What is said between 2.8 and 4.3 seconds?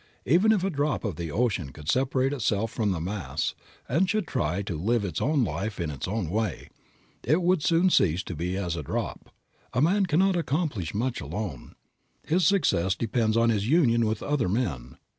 the mass and should